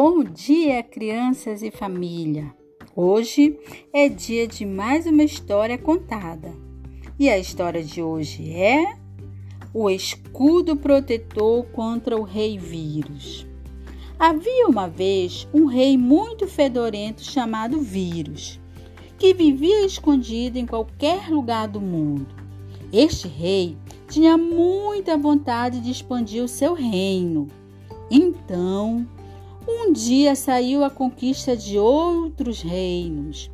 [0.00, 2.54] Bom dia, crianças e família!
[2.94, 3.58] Hoje
[3.92, 6.54] é dia de mais uma história contada.
[7.18, 8.94] E a história de hoje é
[9.74, 13.44] O Escudo Protetor contra o Rei Vírus.
[14.16, 18.60] Havia uma vez um rei muito fedorento chamado Vírus,
[19.18, 22.28] que vivia escondido em qualquer lugar do mundo.
[22.92, 23.76] Este rei
[24.08, 27.48] tinha muita vontade de expandir o seu reino.
[28.08, 29.04] Então,
[29.68, 33.50] um dia saiu à conquista de outros reinos.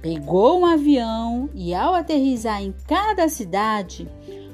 [0.00, 4.08] Pegou um avião e, ao aterrissar em cada cidade,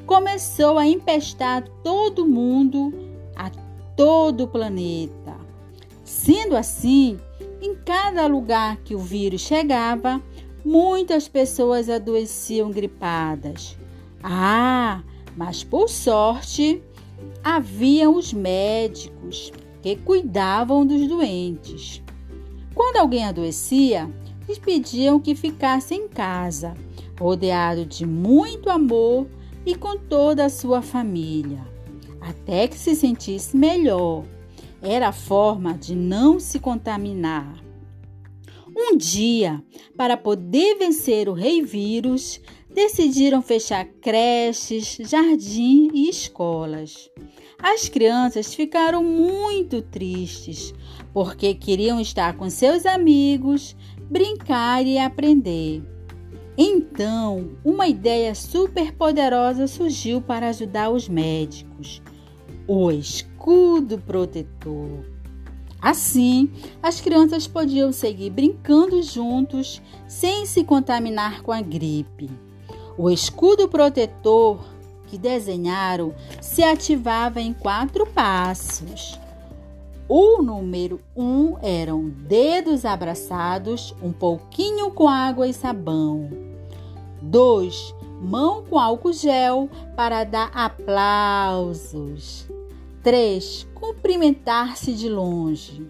[0.05, 2.93] começou a empestar todo mundo,
[3.35, 3.51] a
[3.97, 5.35] todo o planeta.
[6.05, 7.19] Sendo assim,
[7.63, 10.23] em cada lugar que o vírus chegava,
[10.63, 13.79] muitas pessoas adoeciam gripadas.
[14.23, 15.03] Ah,
[15.35, 16.83] mas por sorte,
[17.43, 19.51] haviam os médicos
[19.83, 22.03] que cuidavam dos doentes.
[22.75, 24.09] Quando alguém adoecia,
[24.49, 26.75] lhes pediam que ficasse em casa,
[27.19, 29.27] rodeado de muito amor
[29.67, 31.61] e com toda a sua família,
[32.21, 34.25] até que se sentisse melhor.
[34.81, 37.68] Era a forma de não se contaminar.
[38.81, 39.61] Um dia,
[39.97, 42.41] para poder vencer o rei vírus,
[42.73, 47.11] decidiram fechar creches, jardim e escolas.
[47.61, 50.73] As crianças ficaram muito tristes
[51.13, 53.75] porque queriam estar com seus amigos,
[54.09, 55.83] brincar e aprender.
[56.57, 62.01] Então, uma ideia super poderosa surgiu para ajudar os médicos:
[62.69, 65.18] o escudo protetor.
[65.81, 66.51] Assim,
[66.83, 72.29] as crianças podiam seguir brincando juntos sem se contaminar com a gripe.
[72.97, 74.59] O escudo protetor
[75.07, 79.19] que desenharam se ativava em quatro passos.
[80.09, 86.29] O número um eram dedos abraçados, um pouquinho com água e sabão.
[87.21, 92.49] Dois, mão com álcool gel para dar aplausos.
[93.09, 95.83] Três, cumprimentar-se de longe.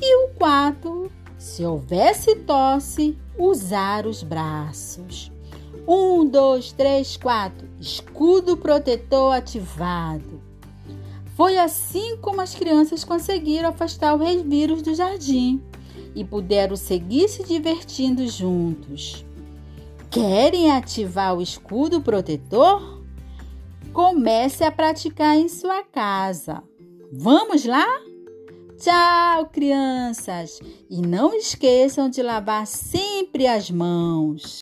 [0.00, 5.32] E o quatro, se houvesse tosse, usar os braços.
[5.84, 7.68] Um, dois, três, quatro.
[7.80, 10.40] Escudo protetor ativado.
[11.34, 15.60] Foi assim como as crianças conseguiram afastar o rei vírus do jardim
[16.14, 19.24] e puderam seguir se divertindo juntos.
[20.08, 23.02] Querem ativar o escudo protetor?
[23.94, 26.64] Comece a praticar em sua casa.
[27.12, 27.86] Vamos lá?
[28.76, 30.58] Tchau, crianças!
[30.90, 34.42] E não esqueçam de lavar sempre as mãos.